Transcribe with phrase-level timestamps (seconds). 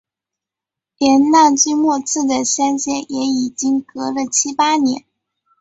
[0.97, 5.05] 连那最末次的相见也已经隔了七八年